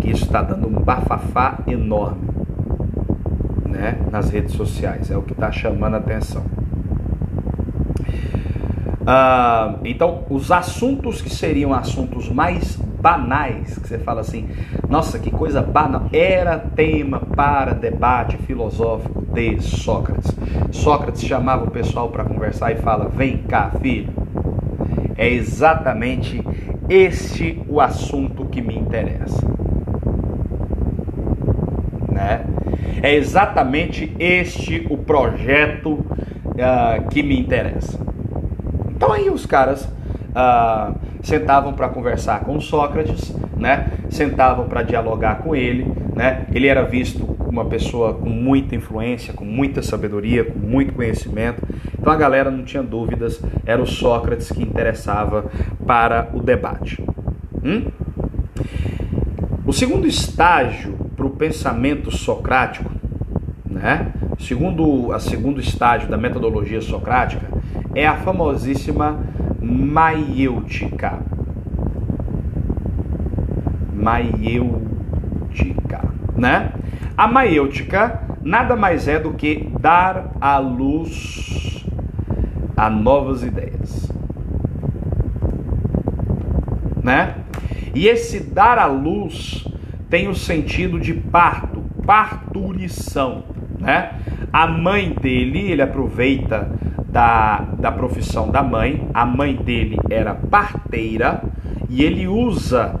Que 0.00 0.10
está 0.10 0.42
dando 0.42 0.68
um 0.68 0.80
bafafá 0.80 1.58
enorme, 1.66 2.28
né? 3.66 3.98
Nas 4.10 4.30
redes 4.30 4.54
sociais, 4.54 5.10
é 5.10 5.16
o 5.16 5.22
que 5.22 5.32
está 5.32 5.50
chamando 5.50 5.94
a 5.94 5.98
atenção. 5.98 6.44
Ah, 9.06 9.76
então, 9.84 10.24
os 10.30 10.52
assuntos 10.52 11.20
que 11.20 11.30
seriam 11.30 11.72
assuntos 11.74 12.28
mais 12.28 12.76
banais, 12.76 13.76
que 13.78 13.88
você 13.88 13.98
fala 13.98 14.20
assim, 14.20 14.48
nossa, 14.88 15.18
que 15.18 15.30
coisa 15.30 15.60
banal, 15.60 16.08
era 16.12 16.58
tema 16.58 17.18
para 17.18 17.72
debate 17.72 18.36
filosófico 18.36 19.21
de 19.32 19.60
Sócrates. 19.60 20.34
Sócrates 20.70 21.22
chamava 21.22 21.64
o 21.64 21.70
pessoal 21.70 22.08
para 22.08 22.24
conversar 22.24 22.72
e 22.72 22.76
fala: 22.76 23.08
"Vem 23.08 23.38
cá, 23.38 23.70
filho. 23.80 24.10
é 25.16 25.28
exatamente 25.28 26.42
este 26.88 27.62
o 27.68 27.80
assunto 27.80 28.44
que 28.46 28.60
me 28.60 28.76
interessa. 28.76 29.46
Né? 32.10 32.44
É 33.02 33.14
exatamente 33.14 34.14
este 34.18 34.86
o 34.90 34.96
projeto 34.96 35.92
uh, 35.94 37.08
que 37.10 37.22
me 37.22 37.38
interessa. 37.38 37.98
Então 38.90 39.12
aí 39.12 39.30
os 39.30 39.46
caras 39.46 39.84
uh, 39.84 40.94
sentavam 41.22 41.72
para 41.72 41.88
conversar 41.88 42.40
com 42.40 42.60
Sócrates, 42.60 43.34
né? 43.62 43.86
Sentavam 44.10 44.66
para 44.66 44.82
dialogar 44.82 45.36
com 45.36 45.54
ele, 45.54 45.86
né? 46.14 46.44
Ele 46.52 46.66
era 46.66 46.82
visto 46.82 47.24
como 47.24 47.52
uma 47.52 47.64
pessoa 47.64 48.14
com 48.14 48.28
muita 48.28 48.74
influência, 48.74 49.32
com 49.32 49.44
muita 49.44 49.80
sabedoria, 49.80 50.44
com 50.44 50.58
muito 50.58 50.92
conhecimento. 50.92 51.62
Então 51.98 52.12
a 52.12 52.16
galera 52.16 52.50
não 52.50 52.64
tinha 52.64 52.82
dúvidas, 52.82 53.40
era 53.64 53.80
o 53.80 53.86
Sócrates 53.86 54.50
que 54.50 54.62
interessava 54.62 55.46
para 55.86 56.28
o 56.34 56.42
debate. 56.42 57.02
Hum? 57.64 57.86
O 59.64 59.72
segundo 59.72 60.06
estágio 60.06 60.94
para 61.16 61.24
o 61.24 61.30
pensamento 61.30 62.10
socrático, 62.10 62.90
né? 63.64 64.12
Segundo 64.40 65.12
a 65.12 65.20
segundo 65.20 65.60
estágio 65.60 66.08
da 66.08 66.16
metodologia 66.16 66.80
socrática 66.80 67.46
é 67.94 68.04
a 68.04 68.16
famosíssima 68.16 69.20
maiêutica. 69.60 71.20
Maiêutica, 74.02 76.00
né? 76.36 76.72
A 77.16 77.28
maiêutica 77.28 78.20
nada 78.42 78.74
mais 78.74 79.06
é 79.06 79.18
do 79.18 79.32
que 79.34 79.70
dar 79.78 80.32
à 80.40 80.58
luz 80.58 81.86
a 82.76 82.90
novas 82.90 83.42
ideias. 83.44 84.10
Né? 87.02 87.36
E 87.94 88.08
esse 88.08 88.40
dar 88.40 88.78
à 88.78 88.86
luz 88.86 89.66
tem 90.10 90.28
o 90.28 90.34
sentido 90.34 90.98
de 90.98 91.14
parto, 91.14 91.82
parturição, 92.04 93.44
né? 93.78 94.12
A 94.52 94.66
mãe 94.66 95.14
dele, 95.18 95.70
ele 95.70 95.80
aproveita 95.80 96.70
da, 97.08 97.58
da 97.78 97.90
profissão 97.90 98.50
da 98.50 98.62
mãe. 98.62 99.08
A 99.14 99.24
mãe 99.24 99.56
dele 99.56 99.96
era 100.10 100.34
parteira 100.34 101.42
e 101.88 102.02
ele 102.02 102.26
usa 102.26 102.94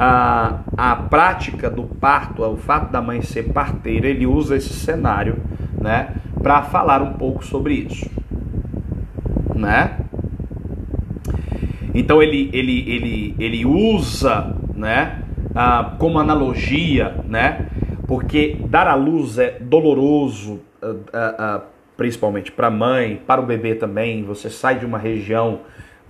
a, 0.00 0.60
a 0.78 0.96
prática 0.96 1.68
do 1.68 1.82
parto, 1.82 2.42
o 2.42 2.56
fato 2.56 2.90
da 2.90 3.02
mãe 3.02 3.20
ser 3.20 3.52
parteira, 3.52 4.08
ele 4.08 4.26
usa 4.26 4.56
esse 4.56 4.72
cenário, 4.72 5.36
né, 5.78 6.14
para 6.42 6.62
falar 6.62 7.02
um 7.02 7.12
pouco 7.12 7.44
sobre 7.44 7.74
isso, 7.74 8.10
né? 9.54 9.98
Então 11.92 12.22
ele 12.22 12.48
ele 12.52 12.90
ele 12.90 13.34
ele 13.38 13.66
usa, 13.66 14.56
né, 14.74 15.22
como 15.98 16.18
analogia, 16.18 17.16
né? 17.28 17.66
Porque 18.06 18.56
dar 18.68 18.88
à 18.88 18.94
luz 18.94 19.38
é 19.38 19.58
doloroso, 19.60 20.60
ah, 20.82 20.94
ah, 21.12 21.34
ah 21.38 21.60
principalmente 21.96 22.50
para 22.50 22.68
a 22.68 22.70
mãe, 22.70 23.20
para 23.26 23.42
o 23.42 23.44
bebê 23.44 23.74
também. 23.74 24.24
Você 24.24 24.48
sai 24.48 24.78
de 24.78 24.86
uma 24.86 24.96
região 24.96 25.60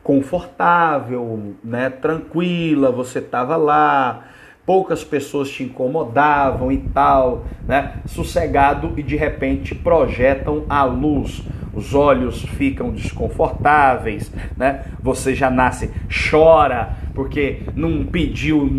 confortável, 0.02 1.54
né, 1.62 1.90
tranquila, 1.90 2.90
você 2.90 3.18
estava 3.18 3.56
lá, 3.56 4.24
poucas 4.64 5.04
pessoas 5.04 5.50
te 5.50 5.62
incomodavam 5.62 6.72
e 6.72 6.78
tal, 6.78 7.44
né, 7.66 7.94
sossegado 8.06 8.94
e 8.96 9.02
de 9.02 9.16
repente 9.16 9.74
projetam 9.74 10.64
a 10.68 10.84
luz 10.84 11.42
os 11.72 11.94
olhos 11.94 12.42
ficam 12.42 12.90
desconfortáveis, 12.90 14.32
né? 14.56 14.84
Você 15.00 15.34
já 15.34 15.50
nasce, 15.50 15.90
chora, 16.30 16.96
porque 17.14 17.60
não 17.74 18.04
pediu 18.04 18.70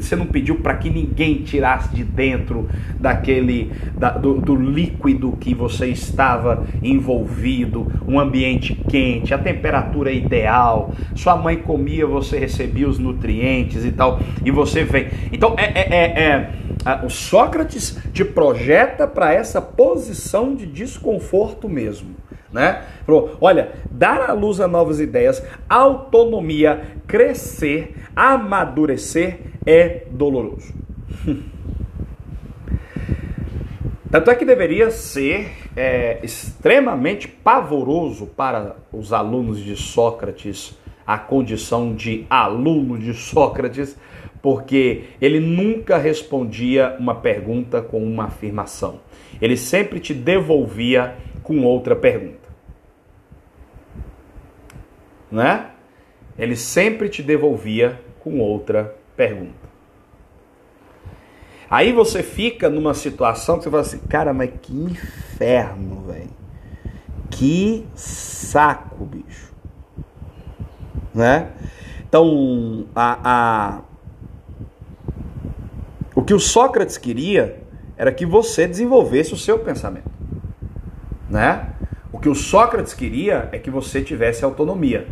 você 0.00 0.16
não 0.16 0.26
pediu 0.26 0.56
para 0.56 0.74
que 0.74 0.90
ninguém 0.90 1.42
tirasse 1.42 1.94
de 1.94 2.04
dentro 2.04 2.68
daquele 2.98 3.70
da, 3.96 4.10
do, 4.10 4.40
do, 4.40 4.56
líquido 4.56 5.32
que 5.40 5.54
você 5.54 5.86
estava 5.86 6.66
envolvido, 6.82 7.90
um 8.06 8.18
ambiente 8.18 8.74
quente, 8.88 9.32
a 9.32 9.38
temperatura 9.38 10.10
ideal, 10.10 10.92
sua 11.14 11.36
mãe 11.36 11.56
comia, 11.56 12.06
você 12.06 12.38
recebia 12.38 12.88
os 12.88 12.98
nutrientes 12.98 13.84
e 13.84 13.92
tal, 13.92 14.20
e 14.44 14.50
você 14.50 14.84
vem. 14.84 15.08
Então 15.32 15.54
é, 15.58 15.64
é, 15.64 15.94
é, 15.94 16.50
é 16.84 17.04
o 17.04 17.08
Sócrates 17.08 17.98
te 18.12 18.24
projeta 18.24 19.06
para 19.06 19.32
essa 19.32 19.60
posição 19.60 20.54
de 20.54 20.66
desconforto 20.66 21.68
mesmo. 21.68 22.10
Né? 22.54 22.84
Falou: 23.04 23.36
olha, 23.40 23.72
dar 23.90 24.30
à 24.30 24.32
luz 24.32 24.60
a 24.60 24.68
novas 24.68 25.00
ideias, 25.00 25.44
autonomia, 25.68 26.82
crescer, 27.04 27.96
amadurecer 28.14 29.40
é 29.66 30.04
doloroso. 30.08 30.72
Tanto 34.08 34.30
é 34.30 34.34
que 34.36 34.44
deveria 34.44 34.92
ser 34.92 35.50
é, 35.76 36.20
extremamente 36.22 37.26
pavoroso 37.26 38.26
para 38.26 38.76
os 38.92 39.12
alunos 39.12 39.58
de 39.58 39.74
Sócrates 39.74 40.78
a 41.04 41.18
condição 41.18 41.92
de 41.92 42.24
aluno 42.30 42.96
de 42.96 43.12
Sócrates 43.12 43.98
porque 44.40 45.04
ele 45.20 45.40
nunca 45.40 45.98
respondia 45.98 46.96
uma 47.00 47.16
pergunta 47.16 47.82
com 47.82 48.02
uma 48.04 48.26
afirmação. 48.26 49.00
Ele 49.40 49.56
sempre 49.56 49.98
te 49.98 50.14
devolvia 50.14 51.16
com 51.42 51.64
outra 51.64 51.96
pergunta. 51.96 52.43
Né? 55.34 55.66
Ele 56.38 56.54
sempre 56.54 57.08
te 57.08 57.20
devolvia 57.20 58.00
com 58.20 58.38
outra 58.38 58.94
pergunta. 59.16 59.64
Aí 61.68 61.92
você 61.92 62.22
fica 62.22 62.70
numa 62.70 62.94
situação 62.94 63.58
que 63.58 63.64
você 63.64 63.70
fala 63.70 63.82
assim, 63.82 63.98
cara, 63.98 64.32
mas 64.32 64.50
que 64.62 64.72
inferno, 64.72 66.02
velho. 66.02 66.30
Que 67.30 67.84
saco, 67.96 69.04
bicho. 69.04 69.52
Né? 71.12 71.50
Então, 72.08 72.86
a, 72.94 73.18
a, 73.24 73.80
o 76.14 76.22
que 76.22 76.32
o 76.32 76.38
Sócrates 76.38 76.96
queria 76.96 77.60
era 77.96 78.12
que 78.12 78.24
você 78.24 78.68
desenvolvesse 78.68 79.34
o 79.34 79.36
seu 79.36 79.58
pensamento, 79.58 80.10
né? 81.28 81.74
O 82.12 82.20
que 82.20 82.28
o 82.28 82.34
Sócrates 82.34 82.94
queria 82.94 83.48
é 83.50 83.58
que 83.58 83.70
você 83.70 84.00
tivesse 84.00 84.44
autonomia. 84.44 85.08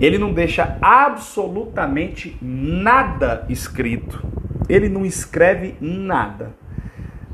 Ele 0.00 0.18
não 0.18 0.32
deixa 0.32 0.78
absolutamente 0.80 2.36
nada 2.40 3.44
escrito. 3.48 4.24
Ele 4.68 4.88
não 4.88 5.04
escreve 5.04 5.74
nada. 5.80 6.54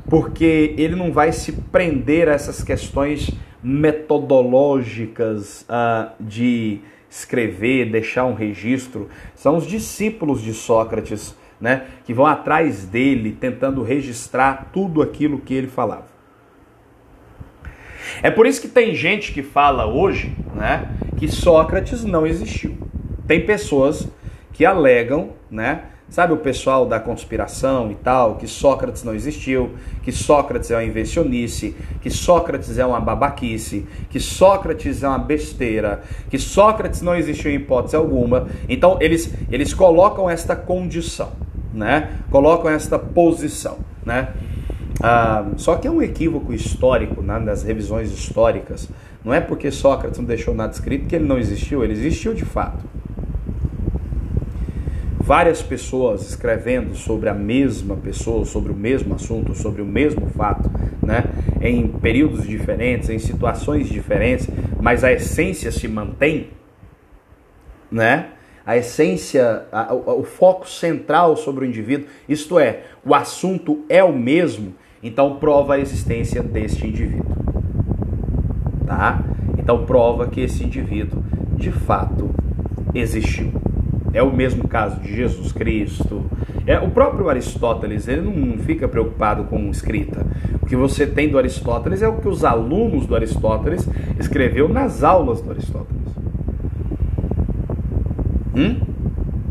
Porque 0.09 0.73
ele 0.77 0.95
não 0.95 1.11
vai 1.11 1.31
se 1.31 1.51
prender 1.51 2.29
a 2.29 2.33
essas 2.33 2.63
questões 2.63 3.31
metodológicas 3.61 5.63
uh, 5.63 6.11
de 6.19 6.79
escrever, 7.09 7.89
deixar 7.89 8.25
um 8.25 8.33
registro. 8.33 9.09
São 9.33 9.57
os 9.57 9.65
discípulos 9.65 10.41
de 10.41 10.53
Sócrates 10.53 11.35
né, 11.59 11.85
que 12.03 12.13
vão 12.13 12.25
atrás 12.25 12.85
dele, 12.85 13.35
tentando 13.39 13.81
registrar 13.81 14.69
tudo 14.71 15.01
aquilo 15.01 15.39
que 15.39 15.53
ele 15.53 15.67
falava. 15.67 16.14
É 18.21 18.29
por 18.29 18.45
isso 18.45 18.61
que 18.61 18.67
tem 18.67 18.93
gente 18.95 19.31
que 19.31 19.43
fala 19.43 19.85
hoje 19.85 20.35
né, 20.55 20.89
que 21.17 21.27
Sócrates 21.27 22.03
não 22.03 22.25
existiu. 22.25 22.77
Tem 23.27 23.45
pessoas 23.45 24.07
que 24.53 24.65
alegam, 24.65 25.31
né, 25.49 25.83
sabe 26.09 26.33
o 26.33 26.37
pessoal 26.37 26.85
da 26.85 26.99
conspiração 26.99 27.91
e 27.91 27.95
tal, 27.95 28.35
que 28.35 28.47
Sócrates 28.47 29.03
não 29.03 29.13
existiu, 29.13 29.71
que 30.03 30.11
Sócrates 30.11 30.71
é 30.71 30.75
uma 30.75 30.83
invencionice, 30.83 31.75
que 32.01 32.09
Sócrates 32.09 32.77
é 32.77 32.85
uma 32.85 32.99
babaquice, 32.99 33.85
que 34.09 34.19
Sócrates 34.19 35.03
é 35.03 35.07
uma 35.07 35.19
besteira, 35.19 36.03
que 36.29 36.37
Sócrates 36.37 37.01
não 37.01 37.15
existiu 37.15 37.51
em 37.51 37.55
hipótese 37.55 37.95
alguma. 37.95 38.47
Então 38.69 38.97
eles, 39.01 39.33
eles 39.51 39.73
colocam 39.73 40.29
esta 40.29 40.55
condição 40.55 41.31
né? 41.75 42.09
Colocam 42.31 42.71
esta 42.71 42.97
posição, 42.97 43.77
né? 44.03 44.29
Ah, 45.01 45.45
só 45.57 45.75
que 45.75 45.87
é 45.87 45.91
um 45.91 46.01
equívoco 46.01 46.53
histórico 46.53 47.21
né, 47.21 47.37
nas 47.39 47.63
revisões 47.63 48.11
históricas. 48.11 48.89
Não 49.23 49.33
é 49.33 49.41
porque 49.41 49.71
Sócrates 49.71 50.19
não 50.19 50.25
deixou 50.25 50.53
nada 50.53 50.71
escrito 50.71 51.07
que 51.07 51.15
ele 51.15 51.25
não 51.25 51.37
existiu, 51.37 51.83
ele 51.83 51.93
existiu 51.93 52.33
de 52.33 52.45
fato. 52.45 52.83
Várias 55.19 55.61
pessoas 55.61 56.21
escrevendo 56.29 56.95
sobre 56.95 57.27
a 57.29 57.33
mesma 57.33 57.95
pessoa, 57.95 58.45
sobre 58.45 58.71
o 58.71 58.75
mesmo 58.75 59.15
assunto, 59.15 59.55
sobre 59.55 59.81
o 59.81 59.85
mesmo 59.85 60.27
fato, 60.27 60.69
né, 61.01 61.23
em 61.59 61.87
períodos 61.87 62.47
diferentes, 62.47 63.09
em 63.09 63.17
situações 63.17 63.89
diferentes, 63.89 64.47
mas 64.79 65.03
a 65.03 65.11
essência 65.11 65.71
se 65.71 65.87
mantém, 65.87 66.49
né? 67.91 68.29
a 68.65 68.77
essência, 68.77 69.65
a, 69.71 69.93
o, 69.93 70.21
o 70.21 70.23
foco 70.23 70.67
central 70.67 71.37
sobre 71.37 71.65
o 71.65 71.67
indivíduo, 71.67 72.07
isto 72.27 72.57
é, 72.57 72.83
o 73.05 73.13
assunto 73.13 73.85
é 73.87 74.03
o 74.03 74.11
mesmo, 74.11 74.73
então 75.01 75.35
prova 75.35 75.75
a 75.75 75.79
existência 75.79 76.41
deste 76.41 76.87
indivíduo. 76.87 77.35
Tá? 78.85 79.23
Então 79.57 79.85
prova 79.85 80.27
que 80.27 80.41
esse 80.41 80.63
indivíduo 80.63 81.23
de 81.55 81.71
fato 81.71 82.29
existiu. 82.93 83.51
É 84.13 84.23
o 84.23 84.33
mesmo 84.33 84.67
caso 84.67 84.99
de 85.01 85.13
Jesus 85.13 85.51
Cristo. 85.51 86.23
É 86.65 86.79
o 86.79 86.89
próprio 86.89 87.29
Aristóteles, 87.29 88.07
ele 88.07 88.21
não 88.21 88.57
fica 88.57 88.87
preocupado 88.87 89.43
com 89.43 89.69
escrita. 89.69 90.25
O 90.61 90.65
que 90.65 90.75
você 90.75 91.05
tem 91.05 91.29
do 91.29 91.37
Aristóteles 91.37 92.01
é 92.01 92.07
o 92.07 92.13
que 92.13 92.27
os 92.27 92.43
alunos 92.43 93.05
do 93.05 93.15
Aristóteles 93.15 93.87
escreveu 94.19 94.67
nas 94.69 95.03
aulas 95.03 95.41
do 95.41 95.51
Aristóteles. 95.51 96.07
Hum? 98.55 98.79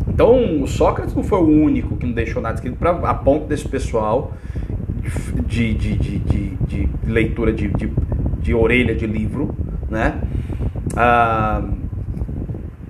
Então, 0.09 0.67
Sócrates 0.67 1.15
não 1.15 1.23
foi 1.23 1.41
o 1.41 1.49
único 1.49 1.97
que 1.97 2.07
não 2.07 2.13
deixou 2.13 2.41
nada 2.41 2.55
escrito 2.55 2.77
pra, 2.77 2.91
a 2.91 3.15
ponto 3.15 3.47
desse 3.47 3.69
pessoal 3.69 4.33
de, 5.47 5.75
de, 5.75 5.97
de, 5.97 6.19
de, 6.67 6.89
leitura 7.07 7.53
de, 7.53 7.69
de, 7.69 7.91
de, 8.41 8.55
orelha 8.55 8.95
de 8.95 9.07
livro, 9.07 9.55
né? 9.91 10.21
Ah, 10.97 11.63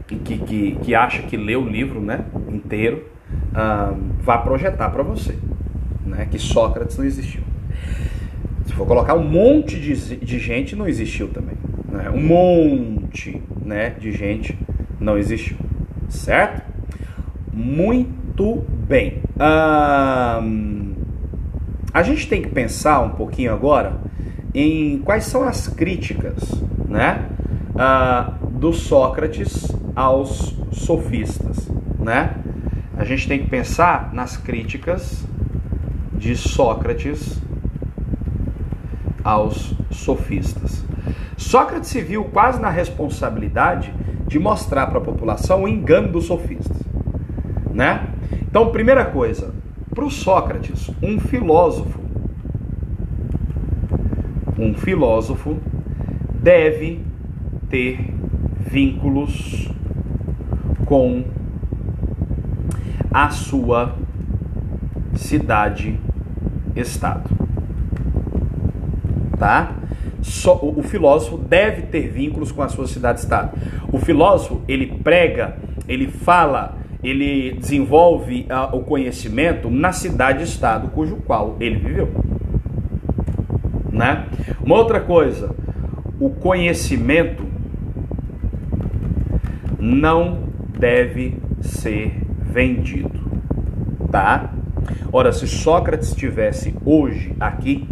que, 0.06 0.38
que, 0.38 0.76
que 0.82 0.94
acha 0.94 1.22
que 1.22 1.36
lê 1.36 1.56
o 1.56 1.66
livro 1.66 2.00
né, 2.00 2.24
inteiro, 2.52 3.04
ah, 3.54 3.94
vá 4.20 4.38
projetar 4.38 4.90
para 4.90 5.02
você 5.02 5.36
né, 6.04 6.26
que 6.30 6.38
Sócrates 6.38 6.96
não 6.96 7.04
existiu. 7.04 7.42
Se 8.66 8.72
for 8.72 8.86
colocar 8.86 9.14
um 9.14 9.24
monte 9.24 9.78
de, 9.78 10.16
de 10.16 10.38
gente, 10.38 10.76
não 10.76 10.86
existiu 10.86 11.28
também. 11.28 11.56
Né? 11.90 12.10
Um 12.10 12.20
monte 12.20 13.42
né, 13.64 13.90
de 13.90 14.12
gente 14.12 14.56
não 15.00 15.18
existiu. 15.18 15.56
Certo? 16.08 16.62
Muito 17.52 18.64
bem. 18.86 19.22
Ah, 19.38 20.40
a 21.94 22.02
gente 22.02 22.28
tem 22.28 22.42
que 22.42 22.48
pensar 22.48 23.00
um 23.00 23.10
pouquinho 23.10 23.52
agora 23.52 24.00
em 24.52 24.98
quais 24.98 25.24
são 25.26 25.44
as 25.44 25.68
críticas 25.68 26.42
né, 26.88 27.28
ah, 27.78 28.34
do 28.50 28.72
Sócrates 28.72 29.70
aos 29.94 30.56
sofistas, 30.72 31.68
né? 32.00 32.34
A 32.96 33.04
gente 33.04 33.28
tem 33.28 33.38
que 33.38 33.48
pensar 33.48 34.12
nas 34.12 34.36
críticas 34.36 35.24
de 36.12 36.36
Sócrates 36.36 37.40
aos 39.22 39.74
sofistas. 39.90 40.84
Sócrates 41.36 41.90
se 41.90 42.00
viu 42.00 42.24
quase 42.24 42.60
na 42.60 42.70
responsabilidade 42.70 43.92
de 44.26 44.38
mostrar 44.38 44.88
para 44.88 44.98
a 44.98 45.02
população 45.02 45.62
o 45.62 45.68
engano 45.68 46.08
dos 46.08 46.24
sofistas, 46.24 46.76
né? 47.72 48.08
Então, 48.48 48.70
primeira 48.70 49.04
coisa, 49.04 49.54
para 49.94 50.04
o 50.04 50.10
Sócrates, 50.10 50.90
um 51.02 51.20
filósofo, 51.20 52.00
um 54.58 54.74
filósofo 54.74 55.56
deve 56.34 57.00
ter 57.70 58.12
vínculos 58.58 59.70
com 60.84 61.24
a 63.12 63.30
sua 63.30 63.94
cidade-estado. 65.14 67.30
Tá? 69.38 69.76
Só, 70.20 70.56
o, 70.56 70.80
o 70.80 70.82
filósofo 70.82 71.38
deve 71.38 71.82
ter 71.82 72.08
vínculos 72.08 72.50
com 72.50 72.62
a 72.62 72.68
sua 72.68 72.86
cidade-estado. 72.86 73.56
O 73.92 73.98
filósofo, 73.98 74.62
ele 74.66 74.98
prega, 75.04 75.56
ele 75.86 76.08
fala, 76.08 76.78
ele 77.04 77.52
desenvolve 77.52 78.46
uh, 78.50 78.74
o 78.74 78.80
conhecimento 78.80 79.70
na 79.70 79.92
cidade-estado 79.92 80.88
cujo 80.88 81.16
qual 81.16 81.56
ele 81.60 81.76
viveu. 81.76 82.10
Né? 83.92 84.26
Uma 84.64 84.76
outra 84.76 85.00
coisa, 85.00 85.54
o 86.18 86.30
conhecimento 86.30 87.44
não 89.78 90.44
deve 90.78 91.36
ser 91.60 92.20
vendido, 92.40 93.20
tá? 94.10 94.52
Ora, 95.12 95.32
se 95.32 95.46
Sócrates 95.46 96.08
estivesse 96.08 96.74
hoje 96.84 97.34
aqui 97.38 97.86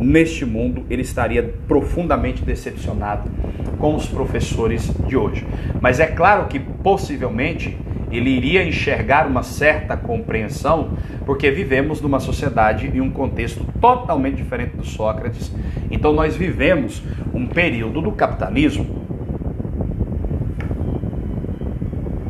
neste 0.00 0.44
mundo, 0.44 0.84
ele 0.90 1.02
estaria 1.02 1.54
profundamente 1.68 2.42
decepcionado 2.42 3.30
com 3.78 3.94
os 3.94 4.06
professores 4.06 4.90
de 5.06 5.16
hoje. 5.16 5.46
Mas 5.80 6.00
é 6.00 6.06
claro 6.06 6.46
que 6.46 6.58
possivelmente 6.58 7.76
ele 8.12 8.30
iria 8.30 8.64
enxergar 8.64 9.26
uma 9.26 9.42
certa 9.42 9.96
compreensão, 9.96 10.92
porque 11.24 11.50
vivemos 11.50 12.00
numa 12.00 12.20
sociedade 12.20 12.90
e 12.92 13.00
um 13.00 13.10
contexto 13.10 13.64
totalmente 13.80 14.36
diferente 14.36 14.76
do 14.76 14.84
Sócrates. 14.84 15.54
Então 15.90 16.12
nós 16.12 16.36
vivemos 16.36 17.02
um 17.32 17.46
período 17.46 18.00
do 18.00 18.12
capitalismo 18.12 19.02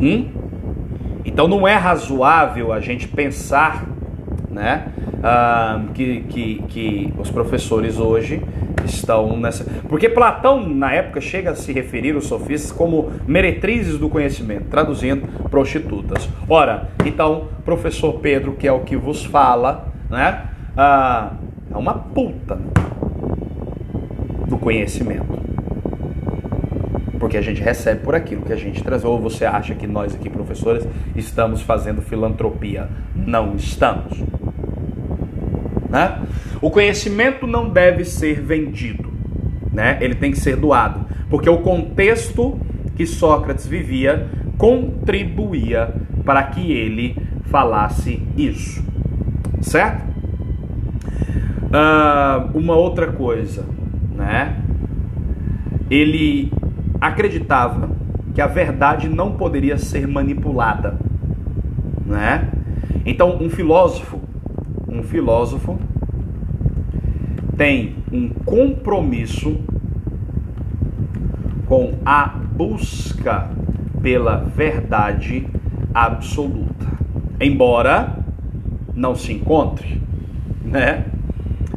Hum? 0.03 0.33
Então 1.25 1.47
não 1.47 1.67
é 1.67 1.77
razoável 1.77 2.73
a 2.73 2.81
gente 2.81 3.07
pensar 3.07 3.87
né, 4.53 4.89
ah, 5.23 5.83
que, 5.95 6.21
que, 6.29 6.63
que 6.69 7.15
os 7.19 7.31
professores 7.31 7.99
hoje 7.99 8.43
estão 8.85 9.37
nessa. 9.37 9.65
Porque 9.89 10.09
Platão, 10.09 10.69
na 10.69 10.93
época, 10.93 11.21
chega 11.21 11.51
a 11.51 11.55
se 11.55 11.73
referir 11.73 12.15
aos 12.15 12.27
sofistas 12.27 12.71
como 12.71 13.11
meretrizes 13.27 13.99
do 13.99 14.09
conhecimento, 14.09 14.65
traduzindo 14.65 15.27
prostitutas. 15.49 16.29
Ora, 16.49 16.89
então, 17.05 17.49
professor 17.65 18.21
Pedro, 18.21 18.53
que 18.53 18.69
é 18.69 18.73
o 18.73 18.81
que 18.81 18.97
vos 18.97 19.25
fala, 19.25 19.93
né, 20.11 20.45
ah, 20.77 21.33
é 21.71 21.77
uma 21.77 21.95
puta 21.95 22.59
do 24.47 24.59
conhecimento 24.59 25.43
porque 27.23 27.37
a 27.37 27.41
gente 27.41 27.63
recebe 27.63 28.01
por 28.01 28.17
aquilo 28.17 28.43
que 28.43 28.53
a 28.53 28.57
gente 28.57 28.83
traz. 28.83 29.05
Ou 29.05 29.17
você 29.17 29.45
acha 29.45 29.77
que 29.77 29.87
nós 29.87 30.13
aqui, 30.13 30.29
professores, 30.29 30.85
estamos 31.15 31.63
fazendo 31.63 32.03
filantropia? 32.03 32.89
Não 33.15 33.55
estamos. 33.55 34.19
Né? 35.93 36.23
O 36.63 36.71
conhecimento 36.71 37.47
não 37.47 37.69
deve 37.69 38.03
ser 38.07 38.41
vendido, 38.41 39.13
né? 39.71 39.99
ele 40.01 40.15
tem 40.15 40.31
que 40.31 40.39
ser 40.39 40.57
doado, 40.57 41.05
porque 41.29 41.51
o 41.51 41.59
contexto 41.59 42.59
que 42.97 43.05
Sócrates 43.05 43.67
vivia 43.67 44.27
contribuía 44.57 45.95
para 46.25 46.43
que 46.45 46.73
ele 46.73 47.15
falasse 47.45 48.23
isso, 48.39 48.83
certo? 49.61 50.11
Uh, 51.67 52.57
uma 52.57 52.75
outra 52.75 53.13
coisa, 53.13 53.67
né? 54.15 54.63
Ele 55.91 56.51
acreditava 57.01 57.91
que 58.35 58.41
a 58.41 58.47
verdade 58.47 59.11
não 59.11 59.33
poderia 59.33 59.77
ser 59.77 60.07
manipulada, 60.07 60.97
né? 62.07 62.49
Então, 63.05 63.37
um 63.41 63.51
filósofo, 63.51 64.22
um 64.93 65.03
filósofo 65.03 65.79
tem 67.57 67.97
um 68.13 68.29
compromisso 68.29 69.59
com 71.67 71.95
a 72.05 72.27
busca 72.27 73.51
pela 74.03 74.37
verdade 74.37 75.47
absoluta, 75.95 76.87
embora 77.41 78.19
não 78.95 79.15
se 79.15 79.33
encontre, 79.33 80.01
né? 80.65 81.07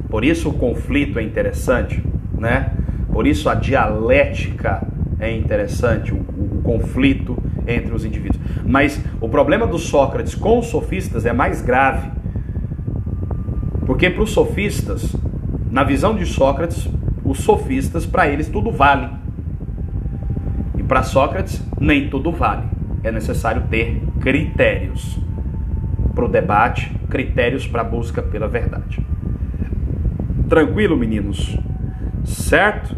Por 0.10 0.26
isso 0.26 0.50
o 0.50 0.54
conflito 0.54 1.20
é 1.20 1.24
interessante, 1.24 2.04
né? 2.38 2.72
Por 3.12 3.26
isso 3.26 3.48
a 3.48 3.56
dialética 3.56 4.86
é 5.20 5.32
interessante, 5.32 6.14
o, 6.14 6.18
o, 6.18 6.62
conflito 6.64 7.38
entre 7.68 7.94
os 7.94 8.04
indivíduos. 8.04 8.42
Mas 8.66 9.00
o 9.22 9.30
problema 9.30 9.66
do 9.66 9.78
Sócrates 9.78 10.36
com 10.36 10.60
os 10.60 10.68
sofistas 10.68 11.26
é 11.26 11.32
mais 11.32 11.62
grave. 11.62 12.10
Porque 13.96 14.10
para 14.10 14.24
os 14.24 14.32
sofistas, 14.32 15.16
na 15.72 15.82
visão 15.82 16.14
de 16.18 16.26
Sócrates, 16.26 16.86
os 17.24 17.40
sofistas, 17.40 18.06
para 18.06 18.28
eles, 18.28 18.50
tudo 18.50 18.70
vale. 18.70 19.08
E 20.78 20.84
para 20.84 21.02
Sócrates, 21.02 21.66
nem 21.80 22.10
tudo 22.10 22.30
vale. 22.30 22.64
É 23.06 23.10
necessário 23.10 23.64
ter 23.70 24.04
critérios 24.20 25.18
para 26.14 26.26
o 26.26 26.28
debate, 26.28 26.92
critérios 27.10 27.66
para 27.66 27.84
a 27.84 27.86
busca 27.86 28.22
pela 28.22 28.50
verdade. 28.50 29.00
Tranquilo, 30.50 30.98
meninos? 30.98 31.58
Certo? 32.26 32.98